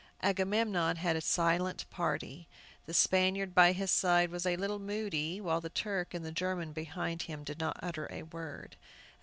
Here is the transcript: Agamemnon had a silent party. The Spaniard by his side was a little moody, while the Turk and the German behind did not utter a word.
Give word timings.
Agamemnon 0.23 0.95
had 0.95 1.15
a 1.15 1.21
silent 1.21 1.87
party. 1.91 2.47
The 2.87 2.93
Spaniard 2.95 3.53
by 3.53 3.71
his 3.71 3.91
side 3.91 4.31
was 4.31 4.47
a 4.47 4.55
little 4.55 4.79
moody, 4.79 5.39
while 5.39 5.61
the 5.61 5.69
Turk 5.69 6.15
and 6.15 6.25
the 6.25 6.31
German 6.31 6.73
behind 6.73 7.19
did 7.45 7.59
not 7.59 7.77
utter 7.83 8.07
a 8.09 8.23
word. 8.23 8.77